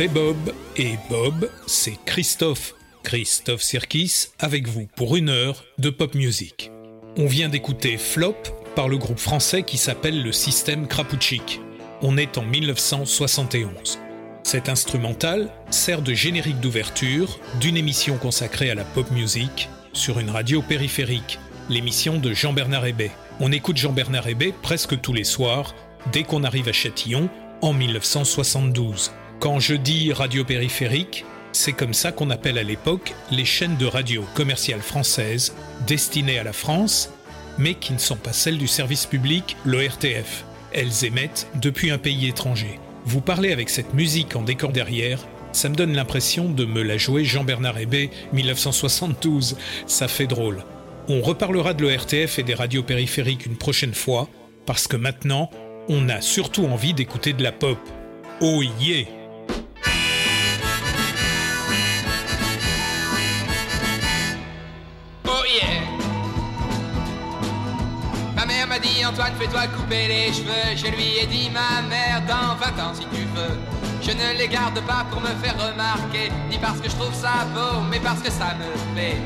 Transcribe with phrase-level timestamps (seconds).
[0.00, 2.72] C'est Bob et Bob, c'est Christophe.
[3.02, 6.70] Christophe Sirkis avec vous pour une heure de pop music.
[7.18, 8.36] On vient d'écouter Flop
[8.74, 11.60] par le groupe français qui s'appelle le Système Krapouchik.
[12.00, 13.98] On est en 1971.
[14.42, 20.30] Cet instrumental sert de générique d'ouverture d'une émission consacrée à la pop music sur une
[20.30, 21.38] radio périphérique,
[21.68, 23.10] l'émission de Jean-Bernard Hébet.
[23.38, 25.74] On écoute Jean-Bernard Hébet presque tous les soirs
[26.10, 27.28] dès qu'on arrive à Châtillon
[27.60, 29.12] en 1972.
[29.40, 33.86] Quand je dis radio périphérique, c'est comme ça qu'on appelle à l'époque les chaînes de
[33.86, 35.54] radio commerciales françaises
[35.86, 37.10] destinées à la France,
[37.56, 40.44] mais qui ne sont pas celles du service public, l'ORTF.
[40.74, 42.78] Elles émettent depuis un pays étranger.
[43.06, 46.98] Vous parlez avec cette musique en décor derrière, ça me donne l'impression de me la
[46.98, 49.56] jouer Jean-Bernard Hébet 1972.
[49.86, 50.64] Ça fait drôle.
[51.08, 54.28] On reparlera de l'ORTF et des radios périphériques une prochaine fois,
[54.66, 55.48] parce que maintenant,
[55.88, 57.78] on a surtout envie d'écouter de la pop.
[58.42, 59.19] Oh yeah!
[69.40, 70.76] Fais-toi couper les cheveux.
[70.76, 73.56] Je lui ai dit ma mère dans 20 ans si tu veux.
[74.02, 77.46] Je ne les garde pas pour me faire remarquer Ni parce que je trouve ça
[77.54, 79.16] beau mais parce que ça me plaît.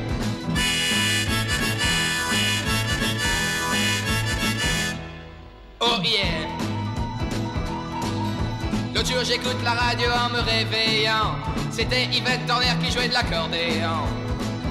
[5.81, 6.47] Oh yeah.
[8.93, 11.35] L'autre jour j'écoute la radio en me réveillant.
[11.71, 14.24] C'était Yvette Torner qui jouait de l'accordéon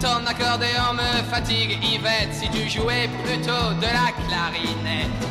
[0.05, 5.23] ton accordéon me fatigue, Yvette, si tu jouais plutôt de la clarinette.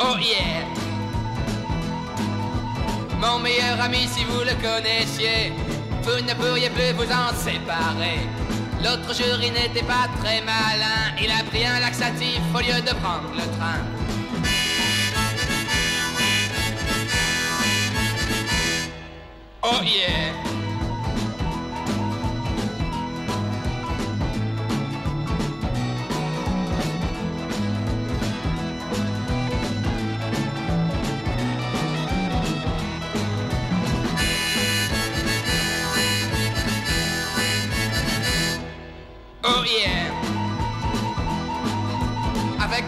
[0.00, 0.64] Oh yeah!
[3.20, 5.52] Mon meilleur ami, si vous le connaissiez,
[6.04, 8.20] Vous ne pourriez plus vous en séparer.
[8.82, 11.14] L'autre jour, il n'était pas très malin.
[11.22, 14.21] Il a pris un laxatif au lieu de prendre le train.
[19.64, 20.32] Oh yeah!
[39.44, 39.91] Oh yeah!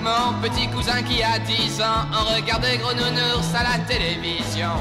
[0.04, 4.76] Mon petit cousin qui a 10 ans, on regardait Gros Nounours à la télévision.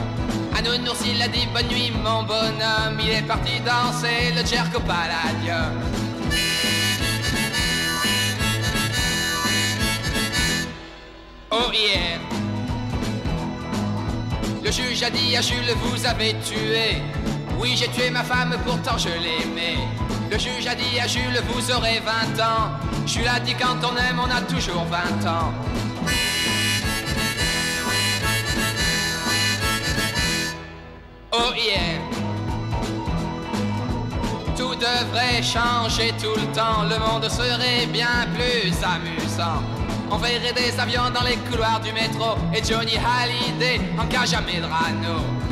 [0.55, 2.99] À Nounours, il a dit bonne nuit, mon bonhomme.
[2.99, 5.79] Il est parti danser le Jerko Palladium.
[11.51, 12.19] Oh yeah!
[14.63, 17.01] Le juge a dit à Jules, vous avez tué.
[17.59, 19.77] Oui, j'ai tué ma femme, pourtant je l'aimais.
[20.33, 22.71] Le juge a dit à Jules, vous aurez 20 ans.
[23.05, 25.53] Jules a dit, quand on aime, on a toujours 20 ans.
[31.33, 31.99] Oh yeah.
[34.57, 39.61] Tout devrait changer tout le temps, le monde serait bien plus amusant.
[40.09, 44.41] On verrait des avions dans les couloirs du métro et Johnny Hallyday en cage à
[44.41, 45.42] Medrano.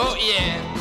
[0.00, 0.77] Oh yeah.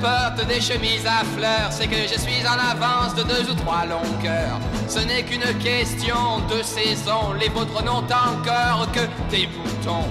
[0.00, 3.84] Porte des chemises à fleurs, c'est que je suis en avance de deux ou trois
[3.84, 4.58] longueurs.
[4.88, 9.00] Ce n'est qu'une question de saison, les vôtres n'ont encore que
[9.30, 10.08] des boutons.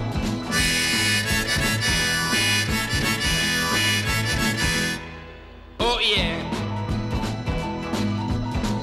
[5.79, 6.37] Oh yeah.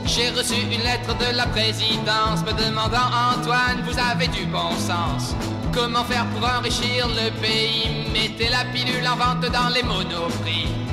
[0.06, 5.34] J'ai reçu une lettre de la présidence me demandant Antoine, vous avez du bon sens.
[5.72, 8.06] Comment faire pour enrichir le pays?
[8.12, 10.83] Mettez la pilule en vente dans les monoprix.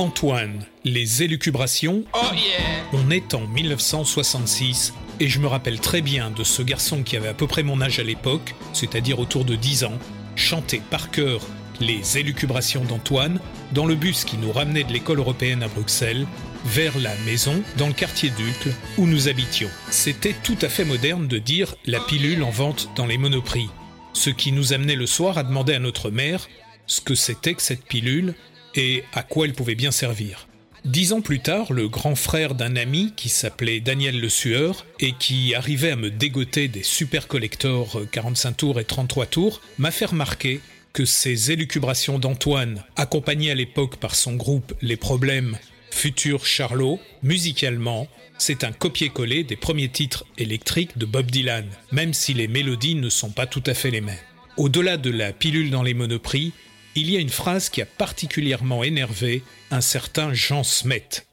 [0.00, 2.86] Antoine, les élucubrations, Oh yeah!
[2.94, 7.28] on est en 1966 et je me rappelle très bien de ce garçon qui avait
[7.28, 9.98] à peu près mon âge à l'époque, c'est-à-dire autour de 10 ans,
[10.36, 11.42] chanter par cœur
[11.80, 13.40] les élucubrations d'Antoine
[13.72, 16.26] dans le bus qui nous ramenait de l'école européenne à Bruxelles
[16.64, 19.68] vers la maison dans le quartier d'Ucle où nous habitions.
[19.90, 23.68] C'était tout à fait moderne de dire la pilule en vente dans les monoprix,
[24.14, 26.48] ce qui nous amenait le soir à demander à notre mère
[26.86, 28.34] ce que c'était que cette pilule
[28.74, 30.46] et à quoi elle pouvait bien servir.
[30.84, 35.12] Dix ans plus tard, le grand frère d'un ami qui s'appelait Daniel Le Sueur et
[35.12, 40.06] qui arrivait à me dégoter des super collectors 45 tours et 33 tours m'a fait
[40.06, 40.60] remarquer
[40.94, 45.56] que ces élucubrations d'Antoine, accompagnées à l'époque par son groupe Les Problèmes,
[45.90, 48.08] Futur Charlot, musicalement,
[48.38, 53.10] c'est un copier-coller des premiers titres électriques de Bob Dylan, même si les mélodies ne
[53.10, 54.16] sont pas tout à fait les mêmes.
[54.56, 56.52] Au-delà de la pilule dans les monoprix,
[56.96, 61.24] il y a une phrase qui a particulièrement énervé un certain Jean Smet.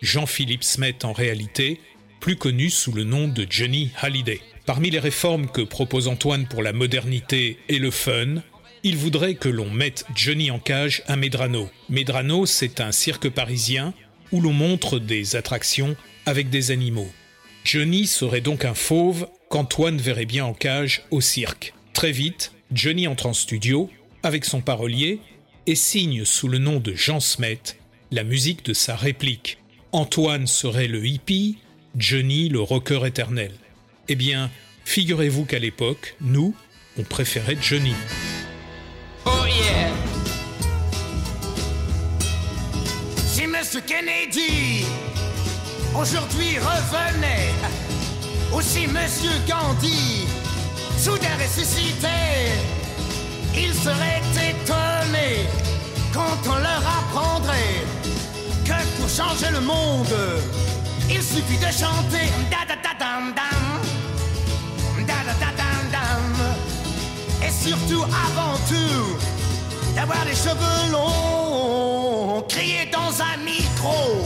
[0.00, 1.80] Jean-Philippe Smet en réalité,
[2.20, 4.40] plus connu sous le nom de Johnny Hallyday.
[4.64, 8.42] Parmi les réformes que propose Antoine pour la modernité et le fun,
[8.84, 11.70] il voudrait que l'on mette Johnny en cage à Medrano.
[11.88, 13.92] Medrano, c'est un cirque parisien
[14.32, 15.96] où l'on montre des attractions
[16.26, 17.10] avec des animaux.
[17.64, 21.74] Johnny serait donc un fauve qu'Antoine verrait bien en cage au cirque.
[21.92, 23.90] Très vite, Johnny entre en studio
[24.22, 25.20] avec son parolier
[25.66, 27.60] et signe sous le nom de Jean Smet
[28.12, 29.58] la musique de sa réplique.
[29.92, 31.58] Antoine serait le hippie,
[31.96, 33.52] Johnny le rocker éternel.
[34.08, 34.50] Eh bien,
[34.84, 36.54] figurez-vous qu'à l'époque, nous,
[36.98, 37.94] on préférait Johnny.
[39.24, 39.90] Oh yeah!
[43.16, 44.84] Si Monsieur Kennedy
[45.94, 47.52] aujourd'hui revenait,
[48.54, 50.26] ou si Monsieur Gandhi
[50.98, 52.41] soudain ressuscitait,
[53.56, 55.46] ils seraient étonnés
[56.12, 57.84] quand on leur apprendrait
[58.64, 60.14] que pour changer le monde,
[61.10, 66.36] il suffit de chanter da da da dam dam, da da da dam dam,
[67.46, 69.16] et surtout avant tout
[69.94, 74.22] d'avoir les cheveux longs, crier dans un micro,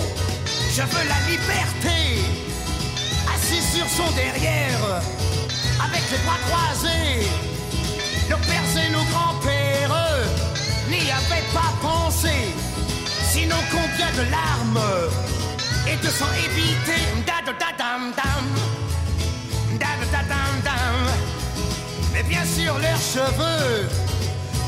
[0.70, 2.20] je veux la liberté,
[3.34, 5.02] assis sur son derrière,
[5.84, 7.26] avec les bras croisés,
[8.30, 9.96] nos pères et nos grands-pères
[10.88, 12.54] n'y avaient pas pensé.
[13.30, 14.88] Sinon, combien de larmes
[15.86, 17.06] et de sang évité
[22.16, 23.88] Mais bien sûr, leurs cheveux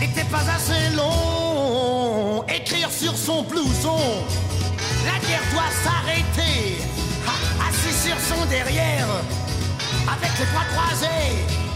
[0.00, 2.44] n'étaient pas assez longs.
[2.46, 3.98] Écrire sur son blouson,
[5.06, 6.76] la guerre doit s'arrêter.
[7.66, 9.08] Assis sur son derrière,
[10.06, 11.67] avec les bras croisés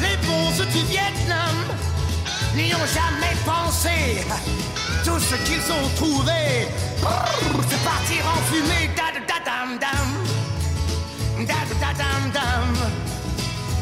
[0.00, 1.56] les bons du Vietnam
[2.54, 4.24] n'y ont jamais pensé.
[5.04, 6.68] Tout ce qu'ils ont trouvé,
[7.68, 8.86] c'est partir en fumée.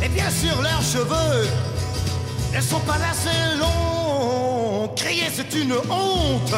[0.05, 1.49] Et bien sûr, leurs cheveux
[2.55, 4.93] ne sont pas assez longs.
[4.95, 6.55] Crier, c'est une honte.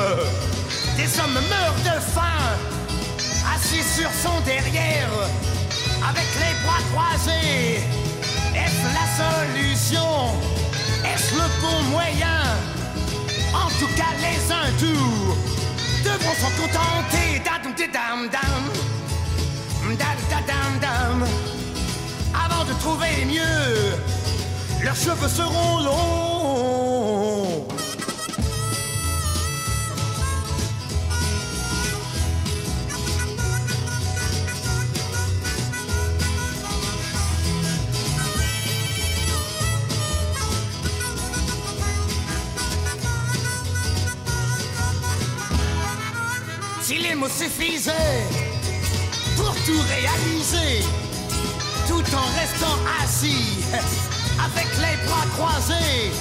[0.96, 2.42] Des hommes meurent de faim,
[3.54, 5.10] assis sur son derrière,
[6.08, 8.05] avec les bras croisés.
[8.86, 10.10] Est-ce la solution
[11.04, 12.42] Est-ce le bon moyen?
[13.54, 15.34] En tout cas, les hindous
[16.04, 17.42] devront s'en contenter.
[20.46, 21.24] Dam, dam,
[22.34, 23.94] avant de trouver mieux,
[24.84, 27.68] leurs cheveux seront longs.
[47.28, 48.22] Suffisaient
[49.36, 50.84] pour tout réaliser,
[51.88, 53.64] tout en restant assis,
[54.42, 56.12] avec les bras croisés.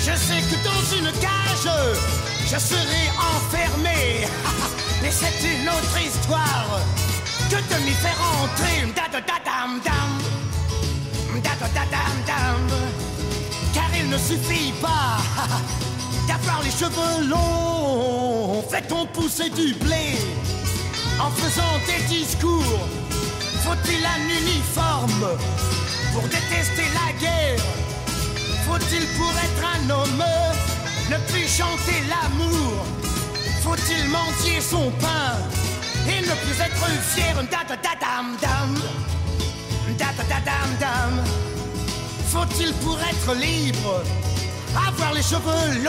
[0.00, 1.72] Je sais que dans une cage,
[2.44, 4.26] je serai enfermé,
[5.02, 6.80] mais c'est une autre histoire
[7.48, 8.72] que de m'y faire entrer.
[13.72, 15.18] Car il ne suffit pas
[16.32, 20.16] d'avoir les cheveux longs, fait-on pousser du blé
[21.20, 22.88] en faisant des discours?
[23.64, 25.26] Faut-il un uniforme
[26.12, 27.64] pour détester la guerre?
[28.66, 30.24] Faut-il pour être un homme
[31.10, 32.86] ne plus chanter l'amour?
[33.62, 35.32] Faut-il mendier son pain
[36.08, 37.34] et ne plus être fier?
[39.98, 41.12] Dam dam dam
[42.26, 44.02] Faut-il pour être libre
[45.14, 45.82] les cheveux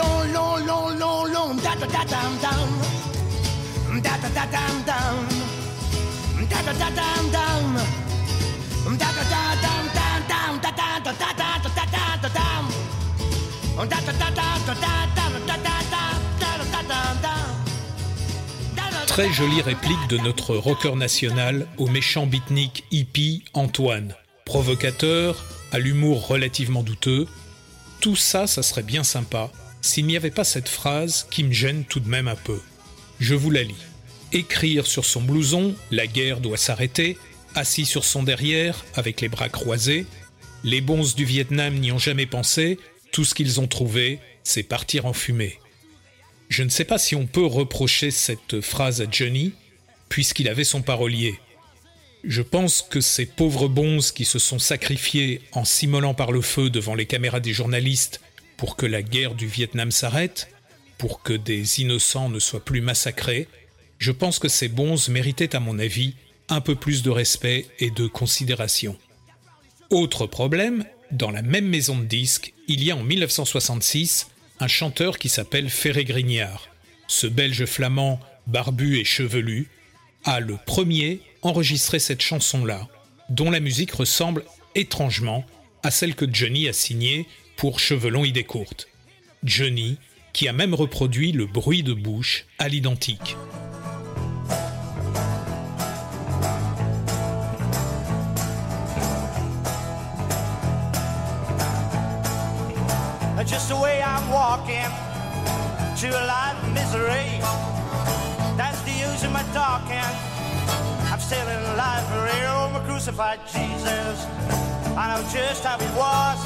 [19.14, 24.14] Très jolie réplique de notre rocker national au méchant beatnik hippie Antoine.
[24.44, 27.28] Provocateur, à l'humour relativement douteux,
[28.04, 31.86] tout ça, ça serait bien sympa s'il n'y avait pas cette phrase qui me gêne
[31.86, 32.60] tout de même un peu.
[33.18, 33.82] Je vous la lis.
[34.30, 37.16] Écrire sur son blouson La guerre doit s'arrêter,
[37.54, 40.04] assis sur son derrière, avec les bras croisés.
[40.64, 42.78] Les bons du Vietnam n'y ont jamais pensé,
[43.10, 45.58] tout ce qu'ils ont trouvé, c'est partir en fumée.
[46.50, 49.54] Je ne sais pas si on peut reprocher cette phrase à Johnny,
[50.10, 51.40] puisqu'il avait son parolier.
[52.26, 56.70] Je pense que ces pauvres bons qui se sont sacrifiés en s'immolant par le feu
[56.70, 58.22] devant les caméras des journalistes
[58.56, 60.48] pour que la guerre du Vietnam s'arrête,
[60.96, 63.46] pour que des innocents ne soient plus massacrés,
[63.98, 66.14] je pense que ces bons méritaient à mon avis
[66.48, 68.96] un peu plus de respect et de considération.
[69.90, 74.28] Autre problème, dans la même maison de disques, il y a en 1966
[74.60, 76.68] un chanteur qui s'appelle Ferré Grignard.
[77.06, 79.68] Ce belge flamand, barbu et chevelu,
[80.24, 82.88] a le premier enregistré cette chanson-là,
[83.28, 85.44] dont la musique ressemble étrangement
[85.82, 87.26] à celle que Johnny a signée
[87.56, 88.88] pour Chevelon idée courte.
[89.42, 89.98] Johnny
[90.32, 93.36] qui a même reproduit le bruit de bouche à l'identique.
[109.24, 110.34] That's the use of.
[111.12, 111.62] I'm still in
[112.10, 112.58] for real.
[112.74, 114.26] Oh, crucified Jesus.
[114.96, 116.40] I know just how it was.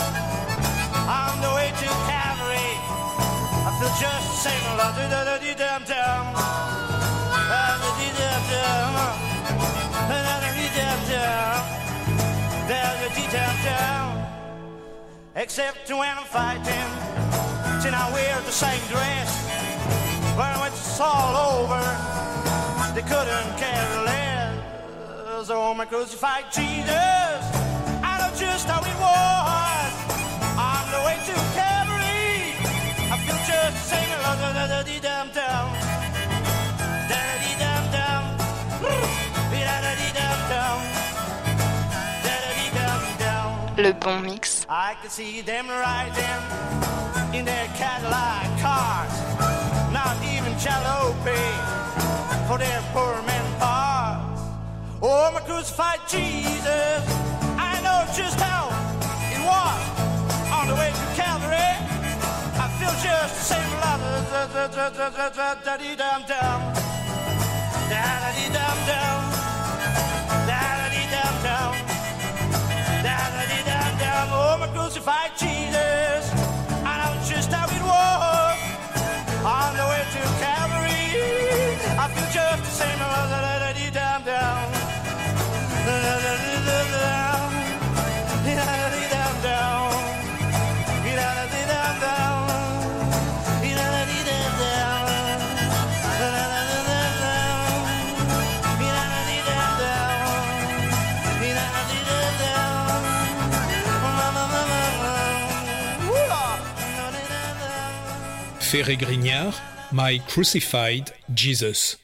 [1.09, 2.73] On the way to Calvary.
[3.67, 4.77] I feel just the same.
[4.77, 6.25] La da da da dee dum dum.
[7.49, 8.93] La da dee dum dum.
[10.09, 11.61] La da dee dum dum.
[12.69, 14.07] Da da dee dum dum.
[15.35, 16.91] Except when I'm fighting,
[17.83, 19.31] then I wear the same dress.
[20.37, 21.83] When it's all over,
[22.95, 25.51] they couldn't care less.
[25.51, 27.41] Oh, my crucified Jesus,
[28.03, 29.93] I know just how it was.
[30.59, 32.53] On the way to Calvary,
[33.13, 34.11] I feel just the same.
[34.23, 34.99] La oh, da da da dee.
[43.79, 44.67] Le bon mix.
[44.69, 46.43] I can see them riding
[47.33, 49.58] in their Cadillac cars
[49.99, 51.47] not even jalopy
[52.47, 54.43] for their poor men parts.
[55.03, 57.03] Oh, my crucified Jesus,
[57.71, 58.63] I know just how
[59.35, 59.81] it was
[60.57, 61.73] on the way to Calvary.
[62.65, 64.03] I feel just the same love,
[65.67, 66.59] da dee dum dum,
[67.91, 68.05] da
[68.37, 69.21] dee dum dum,
[70.51, 70.63] da
[70.93, 71.73] dee dum dum.
[73.03, 76.08] Da-da-dee-dum-dum, oh my crucified Jesus.
[108.71, 109.55] Ferré Grignard,
[109.93, 111.97] My Crucified Jesus.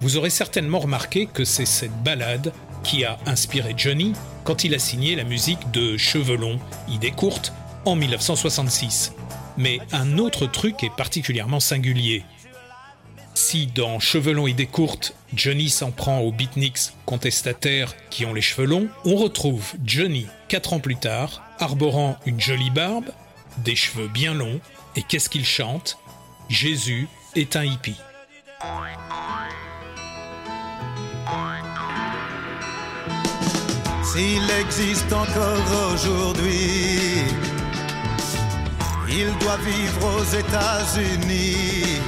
[0.00, 2.52] Vous aurez certainement remarqué que c'est cette ballade
[2.84, 4.12] qui a inspiré Johnny
[4.44, 7.52] quand il a signé la musique de Cheveux longs, idée courte,
[7.84, 9.12] en 1966.
[9.56, 12.22] Mais un autre truc est particulièrement singulier.
[13.34, 18.40] Si dans Cheveux longs, idée courte, Johnny s'en prend aux beatniks contestataires qui ont les
[18.40, 23.10] cheveux longs, on retrouve Johnny, quatre ans plus tard, arborant une jolie barbe,
[23.58, 24.60] des cheveux bien longs,
[24.94, 25.98] et qu'est-ce qu'il chante?
[26.48, 28.00] Jésus est un hippie.
[34.02, 37.24] S'il existe encore aujourd'hui,
[39.08, 42.00] il doit vivre aux États-Unis.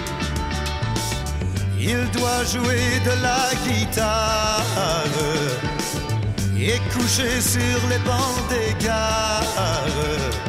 [1.79, 4.63] Il doit jouer de la guitare
[6.59, 10.46] et coucher sur les bancs des gares.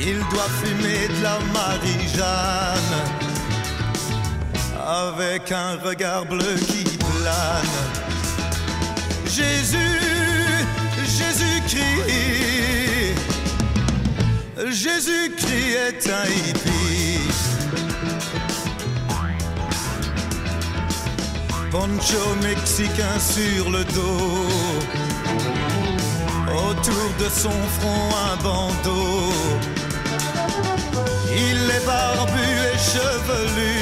[0.00, 2.94] Il doit fumer de la Marie-Jeanne
[4.86, 7.76] avec un regard bleu qui plane.
[9.26, 10.00] Jésus,
[11.04, 11.78] Jésus-Christ,
[14.70, 17.18] Jésus-Christ est un hippie.
[21.70, 24.46] Poncho mexicain sur le dos,
[26.48, 29.32] autour de son front un bandeau.
[31.30, 33.78] Il est barbu et chevelu.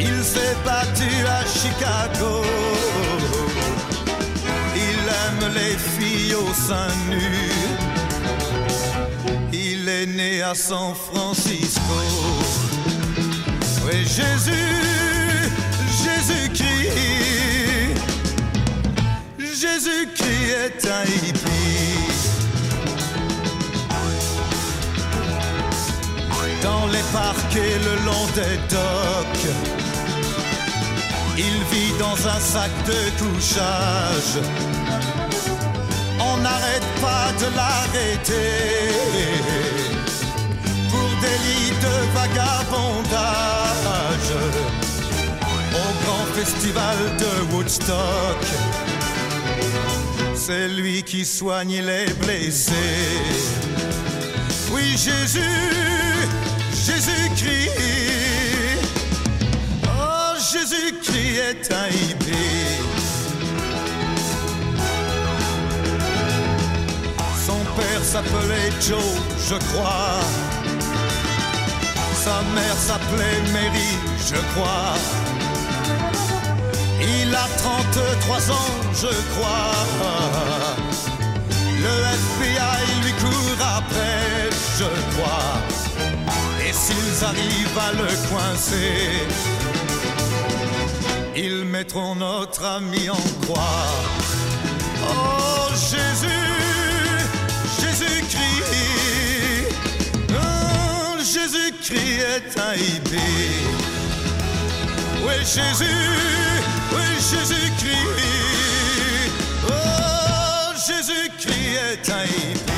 [0.00, 2.42] Il s'est battu à Chicago.
[4.74, 7.50] Il aime les filles au sein nu.
[9.52, 11.96] Il est né à San Francisco.
[13.84, 14.76] Oui, Jésus,
[16.04, 16.66] Jésus-Christ.
[19.38, 22.05] Jésus-Christ est un hippie.
[26.66, 29.48] Dans les parcs et le long des docks.
[31.38, 34.34] Il vit dans un sac de couchage.
[36.28, 38.52] On n'arrête pas de l'arrêter
[40.90, 44.30] pour délit de vagabondage
[45.82, 48.42] au grand festival de Woodstock.
[50.34, 53.04] C'est lui qui soigne les blessés.
[54.72, 55.85] Oui, Jésus,
[56.86, 57.70] Jésus-Christ.
[59.86, 62.86] Oh, Jésus-Christ est un hippie.
[67.44, 69.00] Son père s'appelait Joe,
[69.48, 70.20] je crois.
[72.24, 73.90] Sa mère s'appelait Mary,
[74.28, 74.94] je crois.
[77.00, 79.72] Il a 33 ans, je crois.
[81.84, 85.75] Le FBI lui court après, je crois.
[86.86, 89.26] S'ils arrivent à le coincer,
[91.34, 93.90] ils mettront notre ami en croix.
[95.02, 96.46] Oh Jésus,
[97.80, 98.62] Jésus-Christ,
[100.30, 103.66] oh, Jésus-Christ est un hippie.
[105.24, 106.06] Oui Jésus,
[106.92, 108.22] oui Jésus-Christ,
[109.66, 112.75] oh Jésus-Christ est un hippie.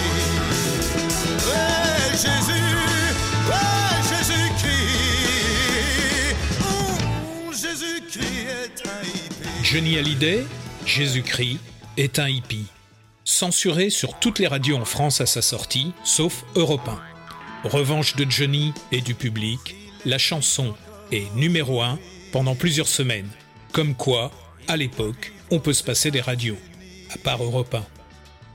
[9.70, 10.46] Johnny Hallyday,
[10.86, 11.58] Jésus-Christ,
[11.98, 12.64] est un hippie.
[13.24, 17.68] Censuré sur toutes les radios en France à sa sortie, sauf Europe 1.
[17.68, 19.76] Revanche de Johnny et du public,
[20.06, 20.74] la chanson
[21.12, 21.98] est numéro 1
[22.32, 23.28] pendant plusieurs semaines.
[23.72, 24.30] Comme quoi,
[24.68, 26.56] à l'époque, on peut se passer des radios,
[27.10, 27.84] à part Europe 1.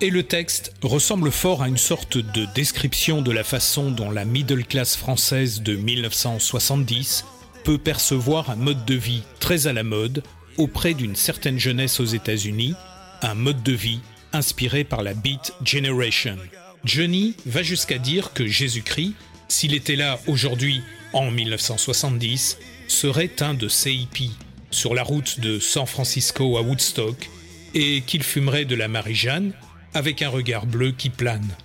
[0.01, 4.25] Et le texte ressemble fort à une sorte de description de la façon dont la
[4.25, 7.25] middle class française de 1970
[7.63, 10.23] peut percevoir un mode de vie très à la mode
[10.57, 12.73] auprès d'une certaine jeunesse aux États-Unis,
[13.21, 13.99] un mode de vie
[14.33, 16.37] inspiré par la Beat Generation.
[16.83, 19.13] Johnny va jusqu'à dire que Jésus-Christ,
[19.47, 20.81] s'il était là aujourd'hui
[21.13, 24.35] en 1970, serait un de ces hippies
[24.71, 27.29] sur la route de San Francisco à Woodstock
[27.73, 29.53] et qu'il fumerait de la Marie-Jeanne
[29.93, 31.55] avec un regard bleu qui plane.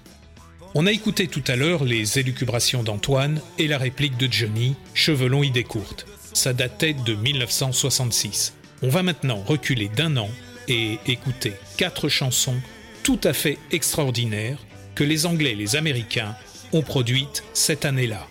[0.74, 5.42] On a écouté tout à l'heure les élucubrations d'Antoine et la réplique de Johnny, chevelon
[5.42, 6.07] idée courte.
[6.35, 8.58] Ça datait de 1966.
[8.83, 10.31] On va maintenant reculer d'un an
[10.69, 12.61] et écouter quatre chansons
[13.03, 14.59] tout à fait extraordinaires
[14.95, 16.37] que les Anglais et les Américains
[16.73, 18.27] ont produites cette année-là.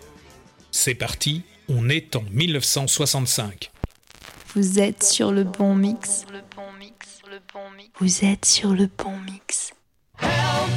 [0.72, 3.72] C'est parti, on est en 1965.
[4.56, 6.26] Vous êtes sur le bon mix.
[8.00, 9.74] Vous êtes sur le bon mix.
[10.22, 10.70] Help!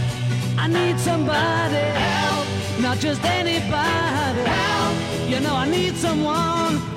[0.59, 1.77] I need somebody.
[1.77, 2.47] Help!
[2.81, 4.41] Not just anybody.
[4.45, 5.31] Help!
[5.31, 6.90] You know I need someone.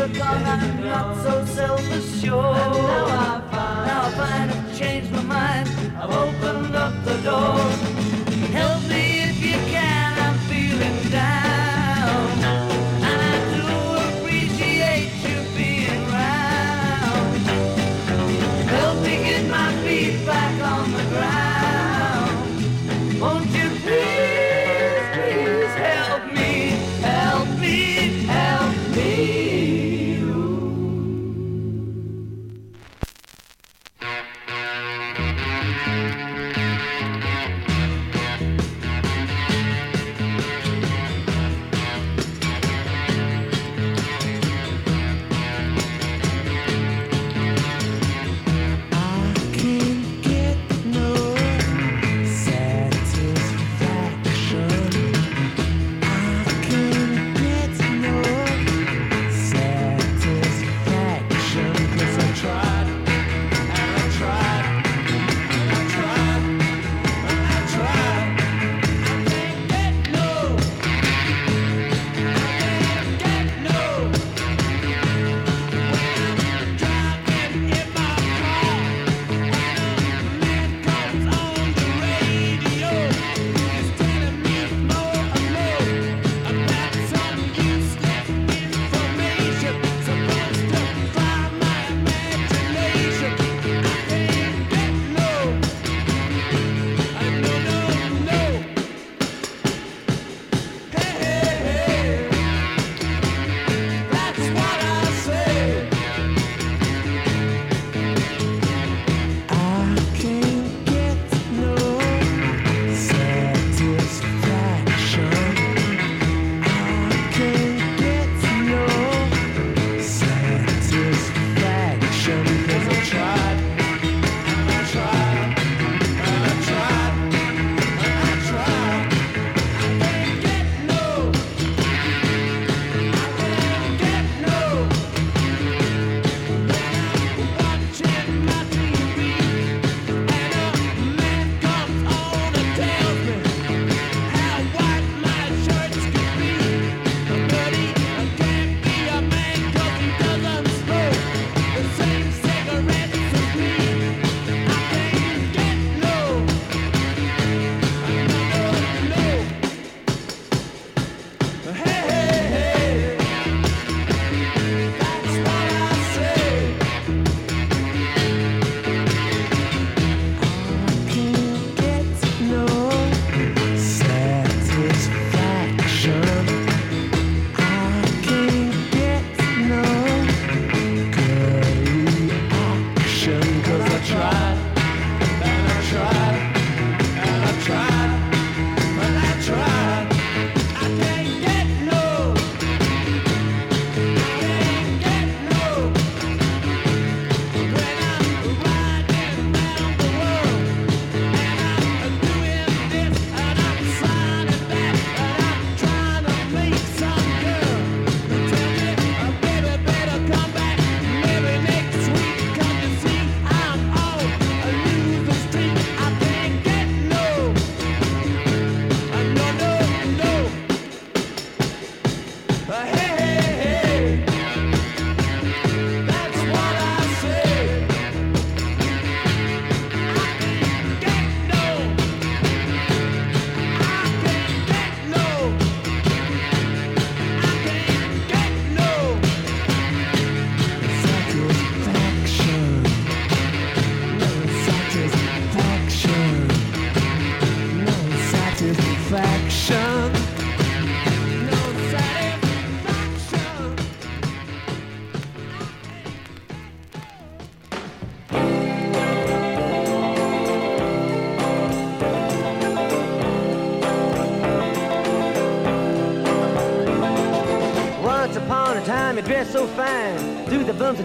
[0.00, 3.27] a gone and not so self-assured.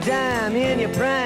[0.06, 1.23] Dime in your prime.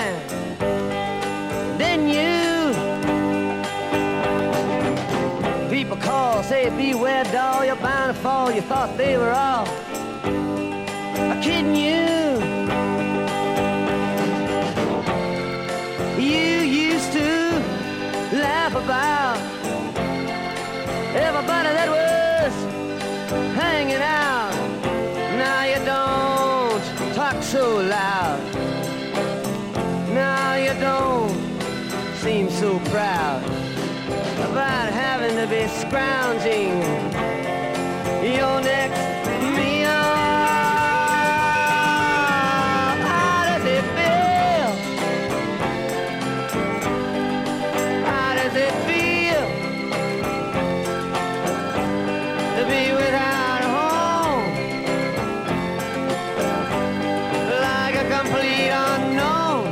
[58.19, 59.63] complete unknown.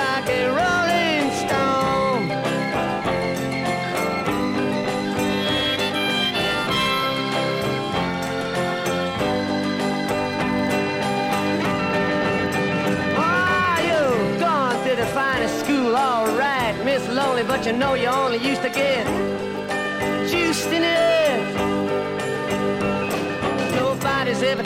[0.00, 2.24] Like a rolling stone.
[13.16, 18.38] Oh, you've gone to the finest school, alright, Miss Lonely, but you know you only
[18.38, 19.06] used to get
[20.28, 21.17] juiced in it.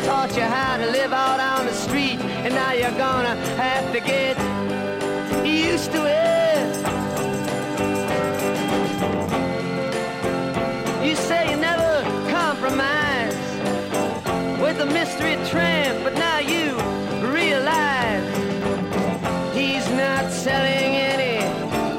[0.05, 4.01] Taught you how to live out on the street, and now you're gonna have to
[4.01, 4.37] get
[5.47, 6.77] used to it.
[11.07, 13.37] You say you never compromise
[14.61, 16.75] with a mystery tramp, but now you
[17.29, 18.27] realize
[19.55, 21.39] he's not selling any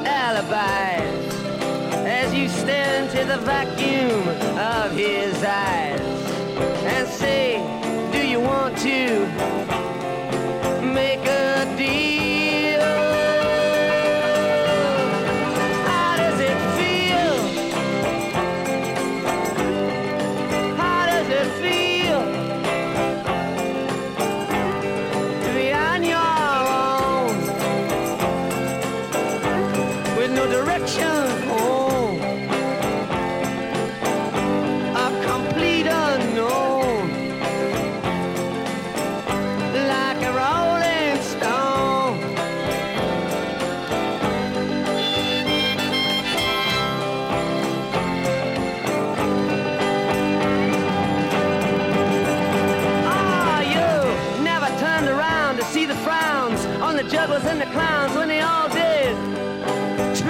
[0.06, 1.34] alibis
[2.06, 5.83] as you stare into the vacuum of his eyes
[8.84, 9.53] you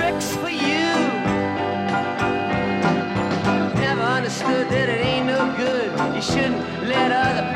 [0.04, 0.88] tricks for you.
[3.80, 6.14] Never understood that it ain't no good.
[6.14, 7.53] You shouldn't let other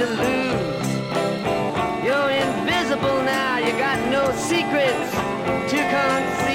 [0.00, 0.90] to lose.
[2.02, 5.10] You're invisible now, you got no secrets
[5.70, 6.49] to conceal.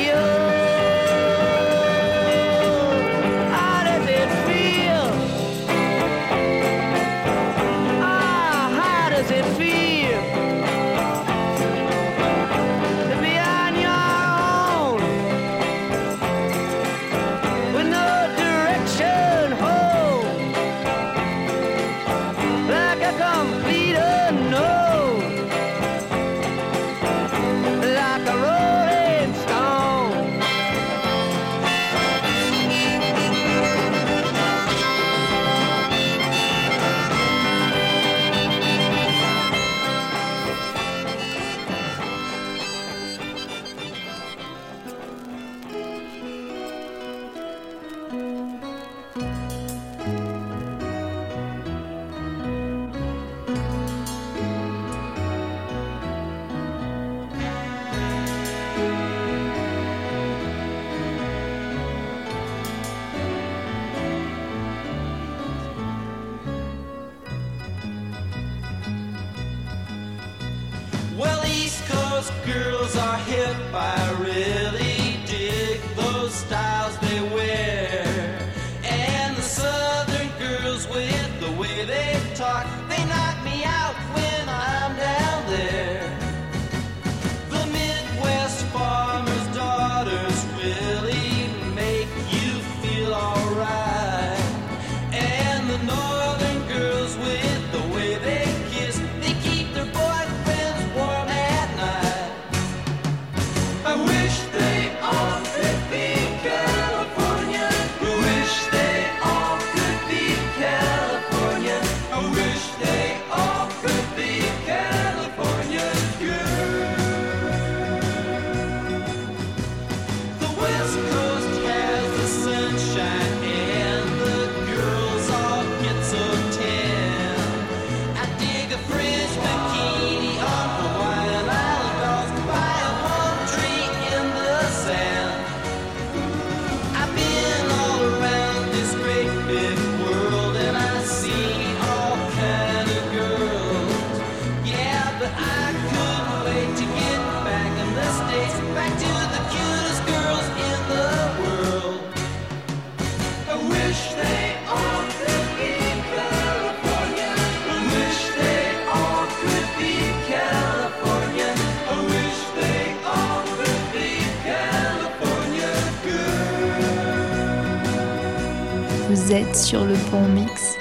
[169.36, 170.78] Êtes sur le bon mix.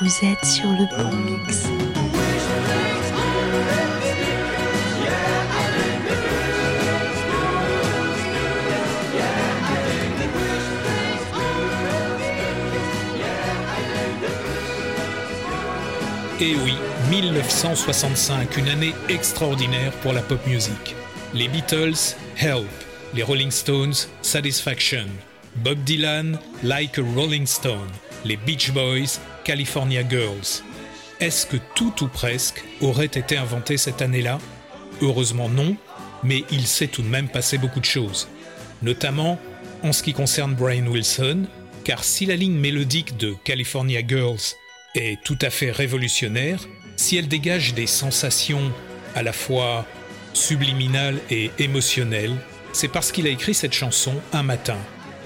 [0.00, 1.66] Vous êtes sur le bon mix.
[16.40, 16.74] Et oui,
[17.10, 20.96] 1965, une année extraordinaire pour la pop music.
[21.32, 22.66] Les Beatles, Help,
[23.14, 25.06] les Rolling Stones, Satisfaction,
[25.56, 27.90] Bob Dylan, Like a Rolling Stone,
[28.24, 30.62] les Beach Boys, California Girls.
[31.20, 34.38] Est-ce que tout ou presque aurait été inventé cette année-là?
[35.02, 35.76] Heureusement non,
[36.24, 38.28] mais il s'est tout de même passé beaucoup de choses.
[38.82, 39.38] Notamment
[39.82, 41.44] en ce qui concerne Brian Wilson,
[41.84, 44.56] car si la ligne mélodique de California Girls
[44.94, 48.72] est tout à fait révolutionnaire, si elle dégage des sensations
[49.14, 49.86] à la fois
[50.32, 52.36] subliminales et émotionnelles,
[52.72, 54.78] c'est parce qu'il a écrit cette chanson un matin,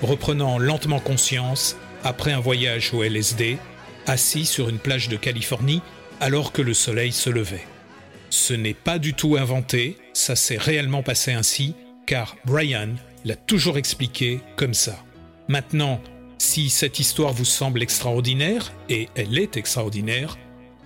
[0.03, 3.59] reprenant lentement conscience après un voyage au LSD,
[4.07, 5.83] assis sur une plage de Californie
[6.21, 7.67] alors que le soleil se levait.
[8.31, 11.75] Ce n'est pas du tout inventé, ça s'est réellement passé ainsi,
[12.07, 12.95] car Brian
[13.25, 15.03] l'a toujours expliqué comme ça.
[15.49, 16.01] Maintenant,
[16.39, 20.37] si cette histoire vous semble extraordinaire, et elle est extraordinaire,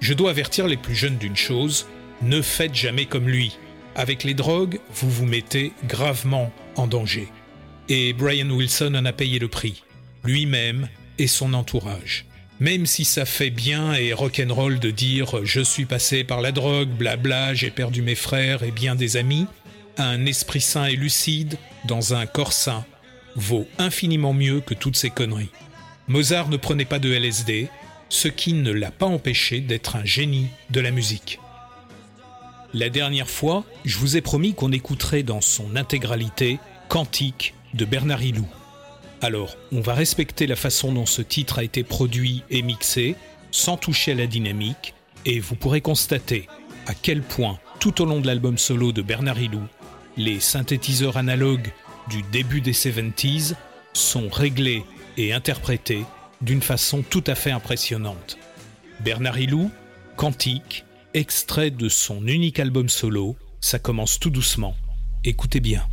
[0.00, 1.86] je dois avertir les plus jeunes d'une chose,
[2.22, 3.58] ne faites jamais comme lui.
[3.94, 7.28] Avec les drogues, vous vous mettez gravement en danger
[7.90, 9.82] et Brian Wilson en a payé le prix,
[10.22, 10.88] lui-même
[11.18, 12.24] et son entourage.
[12.60, 16.88] Même si ça fait bien et rock'n'roll de dire je suis passé par la drogue,
[16.88, 19.46] blabla, j'ai perdu mes frères et bien des amis,
[19.98, 22.84] un esprit sain et lucide dans un corps sain
[23.34, 25.50] vaut infiniment mieux que toutes ces conneries.
[26.06, 27.68] Mozart ne prenait pas de LSD,
[28.08, 31.40] ce qui ne l'a pas empêché d'être un génie de la musique.
[32.72, 38.22] La dernière fois, je vous ai promis qu'on écouterait dans son intégralité Cantique de Bernard
[38.22, 38.46] Hilou.
[39.22, 43.16] Alors, on va respecter la façon dont ce titre a été produit et mixé,
[43.50, 44.94] sans toucher à la dynamique,
[45.26, 46.48] et vous pourrez constater
[46.86, 49.62] à quel point, tout au long de l'album solo de Bernard Hilou,
[50.16, 51.72] les synthétiseurs analogues
[52.08, 53.54] du début des 70s
[53.92, 54.84] sont réglés
[55.16, 56.04] et interprétés
[56.40, 58.38] d'une façon tout à fait impressionnante.
[59.00, 59.70] Bernard Hilou,
[60.16, 63.36] Quantique, extrait de son unique album solo.
[63.60, 64.74] Ça commence tout doucement.
[65.24, 65.86] Écoutez bien.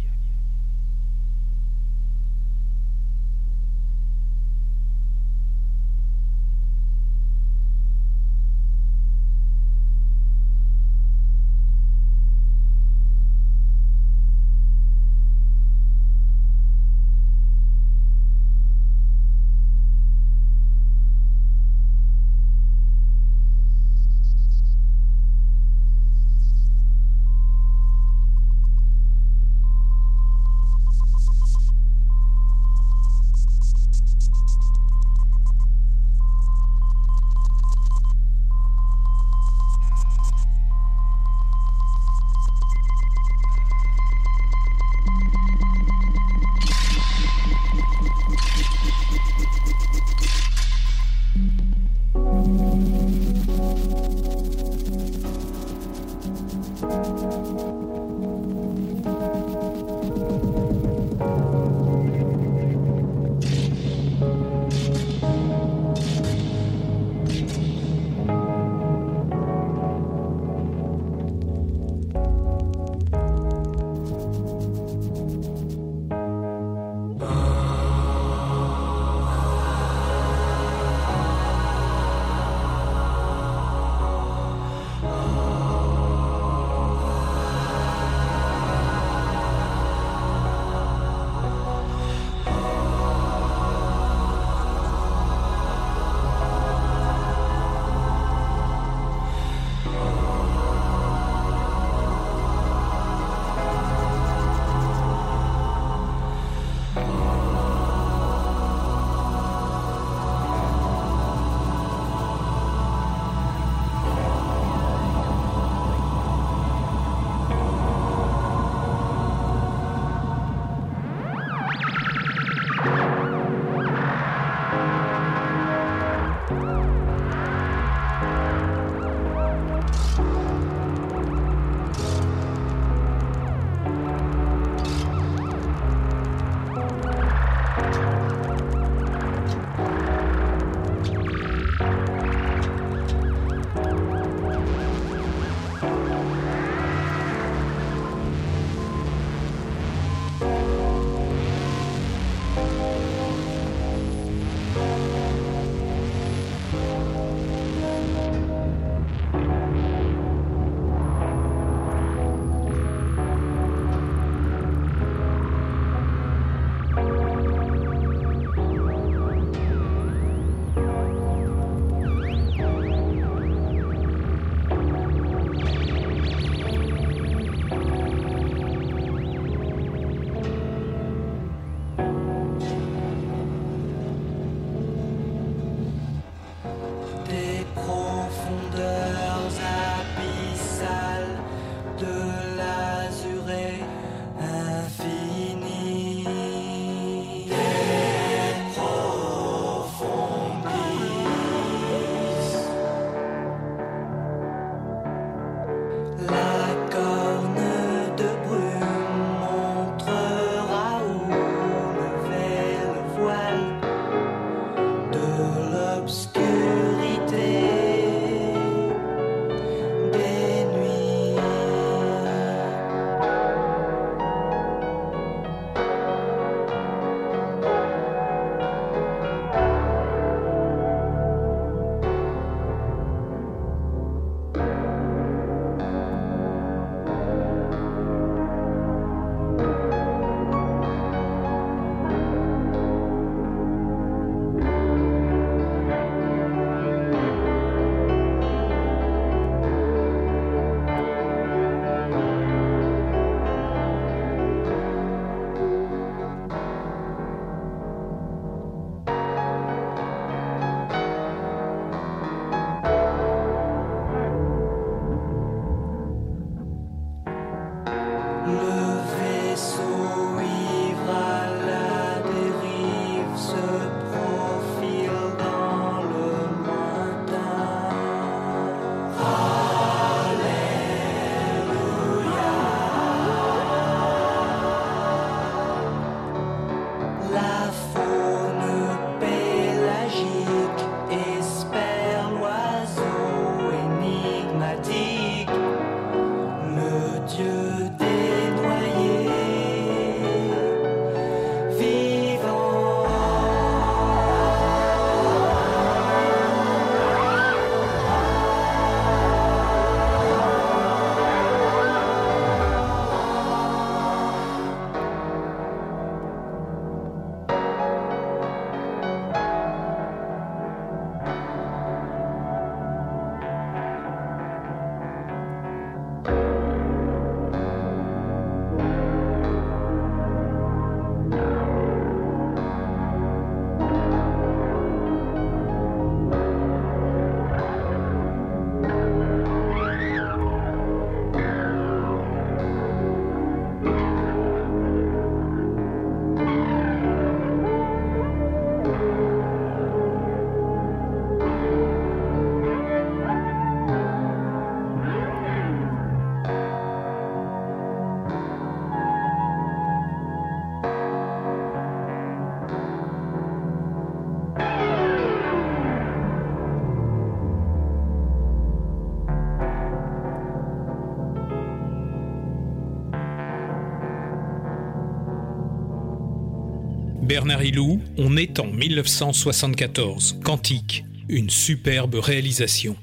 [377.38, 382.96] Bernard Hilou, on est en 1974, Quantique, une superbe réalisation.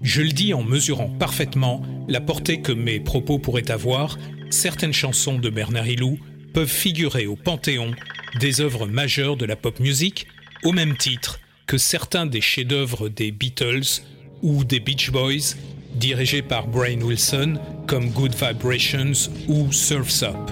[0.00, 4.18] Je le dis en mesurant parfaitement la portée que mes propos pourraient avoir,
[4.48, 6.18] certaines chansons de Bernard Hilou
[6.54, 7.90] peuvent figurer au panthéon
[8.40, 10.26] des œuvres majeures de la pop music,
[10.64, 14.00] au même titre que certains des chefs-d'œuvre des Beatles
[14.40, 15.54] ou des Beach Boys,
[15.96, 20.50] dirigés par Brian Wilson, comme Good Vibrations ou Surf's Up.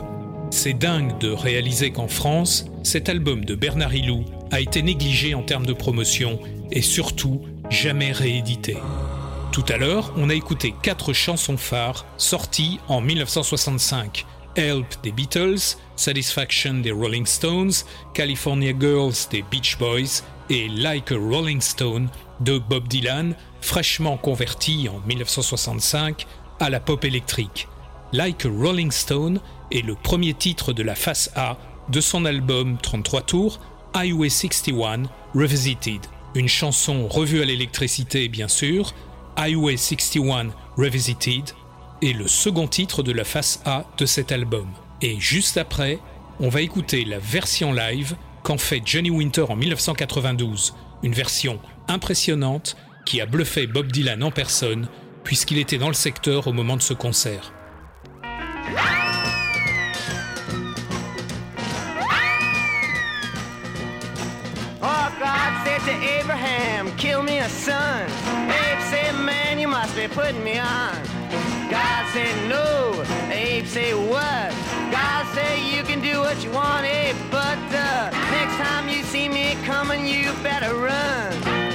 [0.50, 5.42] C'est dingue de réaliser qu'en France, cet album de Bernard Hilou a été négligé en
[5.42, 8.76] termes de promotion et surtout jamais réédité.
[9.52, 14.24] Tout à l'heure, on a écouté quatre chansons phares sorties en 1965.
[14.56, 17.72] Help des Beatles, Satisfaction des Rolling Stones,
[18.14, 22.08] California Girls des Beach Boys et Like a Rolling Stone
[22.40, 26.26] de Bob Dylan, fraîchement converti en 1965
[26.58, 27.68] à la pop électrique.
[28.12, 31.56] Like a Rolling Stone est le premier titre de la face A
[31.90, 33.60] de son album 33 tours,
[33.94, 35.02] Highway 61
[35.34, 36.00] Revisited.
[36.34, 38.94] Une chanson revue à l'électricité bien sûr,
[39.36, 41.50] Highway 61 Revisited
[42.02, 44.68] est le second titre de la face A de cet album.
[45.02, 45.98] Et juste après,
[46.38, 48.14] on va écouter la version live
[48.44, 54.30] qu'en fait Johnny Winter en 1992, une version impressionnante qui a bluffé Bob Dylan en
[54.30, 54.86] personne
[55.24, 57.52] puisqu'il était dans le secteur au moment de ce concert.
[65.84, 68.02] Said to Abraham, kill me a son.
[68.04, 70.94] Abe said, man, you must be putting me on.
[71.70, 73.04] God said, no.
[73.30, 74.50] Abe said, what?
[74.90, 79.28] God said, you can do what you want, Abe, but uh, next time you see
[79.28, 81.69] me coming, you better run.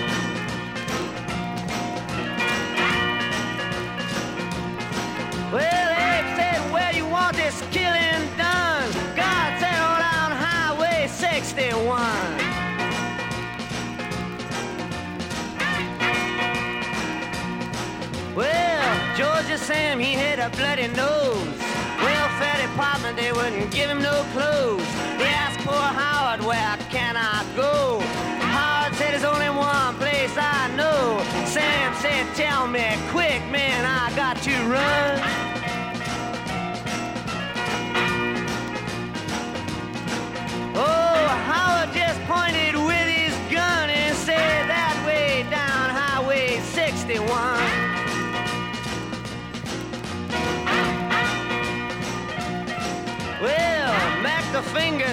[19.66, 21.58] Sam, he had a bloody nose.
[21.98, 24.86] Welfare department, they wouldn't give him no clothes.
[25.18, 28.00] They asked poor Howard, where can I go?
[28.46, 31.18] Howard said, there's only one place I know.
[31.48, 35.45] Sam said, tell me quick, man, I got to run.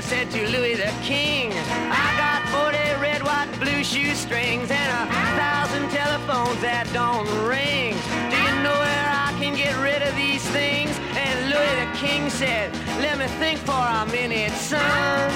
[0.02, 5.06] Said to Louis the King, I got 40 red, white, blue shoestrings and a
[5.38, 7.94] thousand telephones that don't ring.
[8.30, 10.90] Do you know where I can get rid of these things?
[11.14, 15.30] And Louis the King said, Let me think for a minute, son.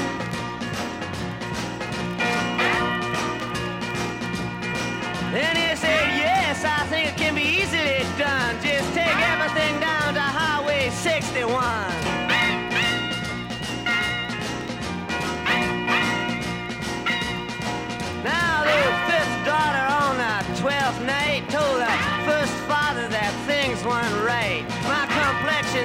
[5.33, 6.16] Then he said,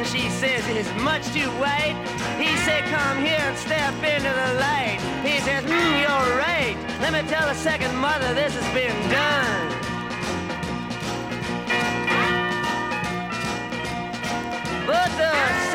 [0.06, 1.96] she says, is much too white.
[2.40, 5.00] He said, come here and step into the light.
[5.24, 6.78] He says, mm, you're right.
[7.02, 9.68] Let me tell the second mother this has been done.
[14.88, 15.71] But the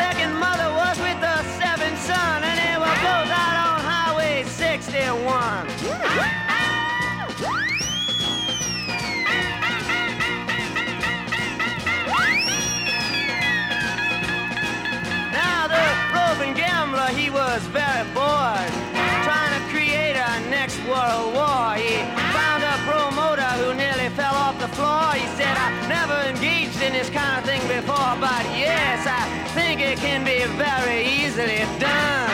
[26.99, 32.26] this kind of thing before, but yes, I think it can be very easily done.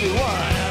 [0.00, 0.65] to one.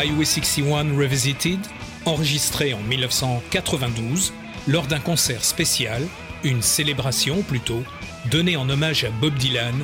[0.00, 1.58] Highway 61 Revisited,
[2.06, 4.32] enregistré en 1992
[4.66, 6.06] lors d'un concert spécial,
[6.42, 7.84] une célébration plutôt,
[8.30, 9.74] donnée en hommage à Bob Dylan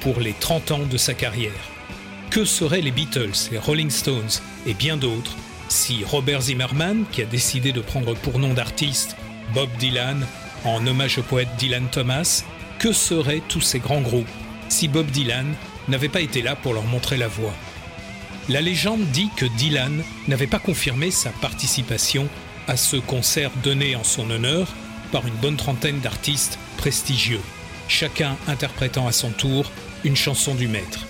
[0.00, 1.52] pour les 30 ans de sa carrière.
[2.30, 5.36] Que seraient les Beatles, les Rolling Stones et bien d'autres
[5.68, 9.14] si Robert Zimmerman, qui a décidé de prendre pour nom d'artiste
[9.52, 10.26] Bob Dylan
[10.64, 12.44] en hommage au poète Dylan Thomas,
[12.78, 14.26] que seraient tous ces grands groupes
[14.70, 15.54] si Bob Dylan
[15.86, 17.52] n'avait pas été là pour leur montrer la voie?
[18.48, 22.28] La légende dit que Dylan n'avait pas confirmé sa participation
[22.68, 24.68] à ce concert donné en son honneur
[25.10, 27.40] par une bonne trentaine d'artistes prestigieux,
[27.88, 29.72] chacun interprétant à son tour
[30.04, 31.06] une chanson du maître.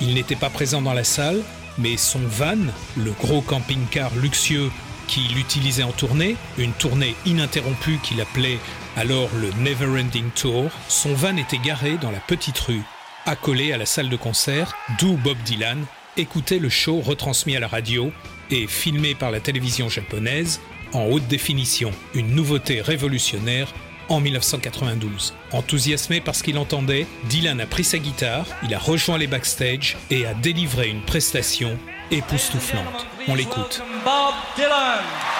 [0.00, 1.40] Il n'était pas présent dans la salle,
[1.78, 2.58] mais son van,
[2.96, 4.72] le gros camping-car luxueux
[5.06, 8.58] qu'il utilisait en tournée, une tournée ininterrompue qu'il appelait
[8.96, 12.82] alors le Neverending Tour, son van était garé dans la petite rue,
[13.24, 15.84] accolé à la salle de concert, d'où Bob Dylan
[16.16, 18.10] écoutait le show retransmis à la radio
[18.50, 20.60] et filmé par la télévision japonaise
[20.92, 23.72] en haute définition, une nouveauté révolutionnaire
[24.08, 25.34] en 1992.
[25.52, 29.96] Enthousiasmé par ce qu'il entendait, Dylan a pris sa guitare, il a rejoint les backstage
[30.10, 31.76] et a délivré une prestation
[32.10, 33.06] époustouflante.
[33.28, 33.82] On l'écoute.
[34.04, 35.35] Bob Dylan.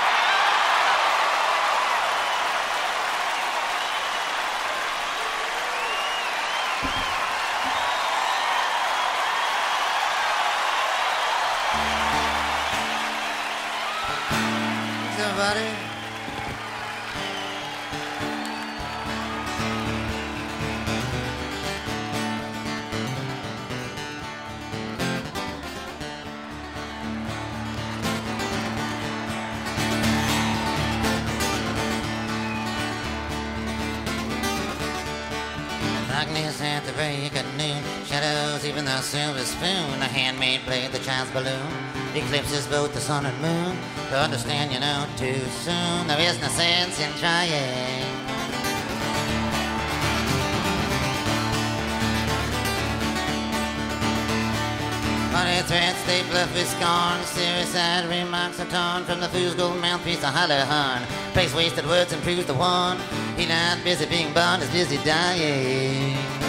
[41.07, 41.71] Child's balloon,
[42.17, 43.79] eclipses both the sun and moon.
[44.11, 48.03] To understand, you know, too soon, there is no sense in trying.
[55.31, 57.23] Funny threats they bluff with scorn.
[57.23, 61.07] Suicide remarks are torn from the fool's gold mouthpiece, a hollow horn.
[61.35, 62.99] Place wasted words and proves the one.
[63.37, 66.46] He not busy being born, is busy dying.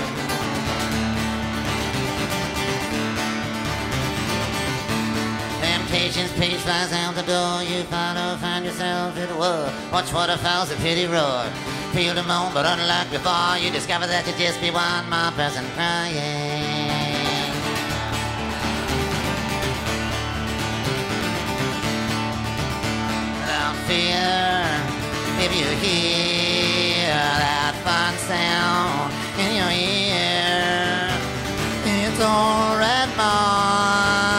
[6.07, 7.63] Temptation's page flies out the door.
[7.63, 9.69] You follow, find yourself at war.
[9.91, 11.43] Watch waterfalls, a pity roar.
[11.91, 15.65] Feel the moan, but unlike before, you discover that you just be one more person
[15.75, 16.15] crying.
[23.43, 24.63] without fear.
[25.43, 29.11] If you hear that fun sound
[29.43, 31.11] in your ear,
[31.83, 34.27] it's alright, ma.
[34.29, 34.36] I'm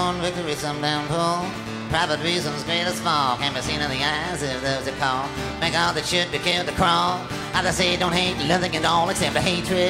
[0.00, 1.44] on victory, some downfall.
[1.90, 5.28] Private reasons, great or small, can be seen in the eyes of those that call.
[5.60, 7.20] Make all that should be killed to crawl.
[7.52, 9.80] I say, don't hate nothing at all except the hatred.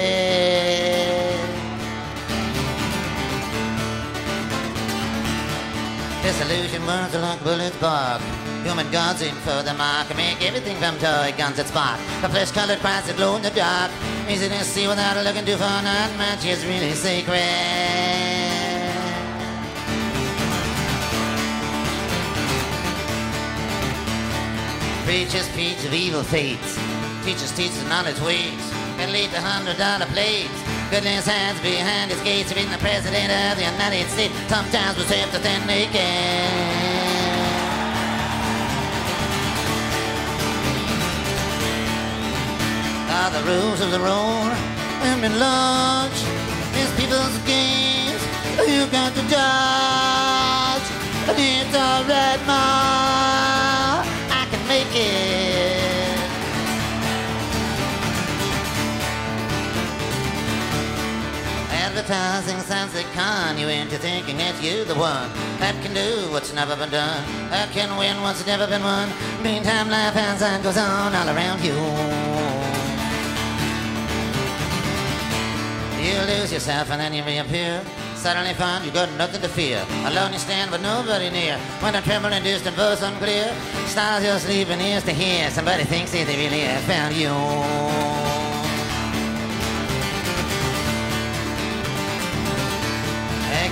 [6.23, 8.21] Disillusion words are like bullets bark.
[8.65, 10.15] Human gods in for the mark.
[10.17, 11.99] Make everything from toy guns that spark.
[12.21, 13.91] The flesh colored Christ that glow in the dark.
[14.29, 15.83] Easy to see without looking too far.
[15.83, 18.60] Not much is really sacred.
[25.11, 26.79] Preachers preach of evil fates.
[27.25, 28.63] Teachers teach the knowledge ways.
[28.97, 30.55] Can lead to hundred dollar plates.
[30.89, 32.53] Goodness hands behind his gates.
[32.53, 34.33] Being the president of the United States.
[34.47, 36.47] Sometimes half the thing they can.
[43.11, 44.55] Are the rules of the road
[45.03, 46.23] have been launched?
[46.79, 48.23] It's people's games.
[48.63, 50.87] You got to dodge.
[51.27, 53.50] But it's alright, ma.
[54.93, 56.19] It.
[61.71, 65.31] Advertising sounds that con you into thinking that you're the one
[65.61, 69.09] that can do what's never been done, that can win what's never been won.
[69.45, 71.75] Meantime, life hands on goes on all around you.
[76.03, 77.85] You lose yourself and then you reappear.
[78.21, 79.83] Suddenly find you got nothing to fear.
[80.05, 81.57] Alone you stand with nobody near.
[81.81, 83.49] When a trembling distant voice unclear,
[83.87, 85.49] stars you're sleeping ears to hear.
[85.51, 87.31] Somebody thinks that they really have found you.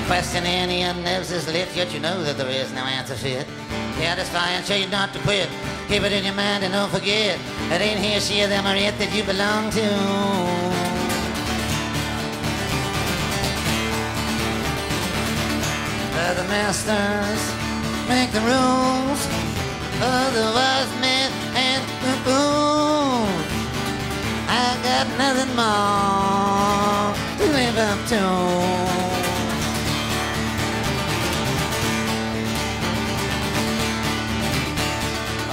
[0.09, 3.47] Question in your nerves is lit, yet you know that there is no answer fit.
[3.99, 5.51] Satisfy and show you not to quit.
[5.87, 7.39] Keep it in your mind and don't forget.
[7.71, 10.78] It ain't here, she, or them, or it that you belong to.
[16.19, 17.43] Let the masters
[18.09, 19.21] make the rules.
[20.03, 23.49] Otherwise men and the fools
[24.49, 28.23] I got nothing more to live up to.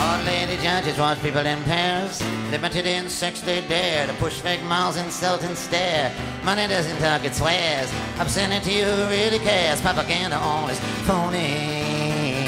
[0.03, 2.23] Old lady judges watch people in pairs.
[2.49, 6.11] Limited in sex they dare To push fake miles, insult and stare.
[6.45, 7.91] Money doesn't talk, it swears.
[8.19, 9.81] Obscenity who really cares.
[9.81, 12.45] Propaganda always phony.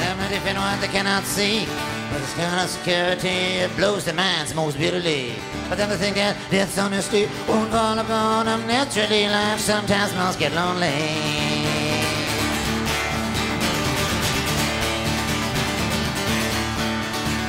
[0.00, 1.66] Them that defend what they cannot see.
[2.10, 5.34] But this kind of security it blows their minds most bitterly.
[5.68, 9.28] But then they think that death's on the street won't fall upon them naturally.
[9.28, 11.79] Life sometimes must get lonely.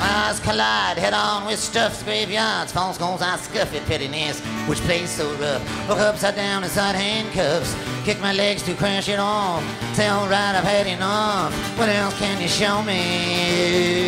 [0.02, 2.72] Mars collide head on with stuffed graveyards.
[2.72, 5.62] False goals I scuff at pettiness, which plays so rough.
[5.88, 7.76] Look upside down inside handcuffs.
[8.04, 9.64] Kick my legs to crash it off.
[9.96, 11.54] Say, right I've had enough.
[11.78, 14.08] What else can you show me?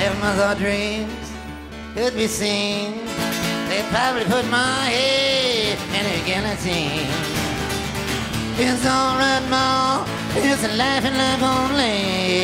[0.00, 1.32] If my dreams
[1.94, 3.04] could be seen,
[3.68, 7.37] they'd probably put my head in a guillotine.
[8.60, 10.04] It's alright, Ma.
[10.34, 12.38] It's a life and life only.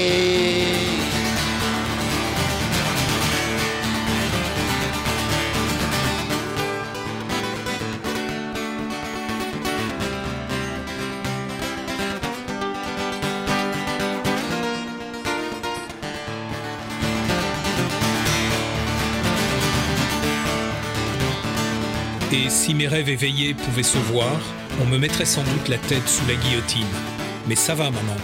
[22.33, 24.39] Et si mes rêves éveillés pouvaient se voir,
[24.81, 26.87] on me mettrait sans doute la tête sous la guillotine.
[27.47, 28.17] Mais ça va, maman.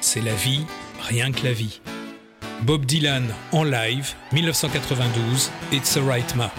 [0.00, 0.64] C'est la vie,
[1.00, 1.80] rien que la vie.
[2.62, 6.50] Bob Dylan en live, 1992, It's a Right Ma.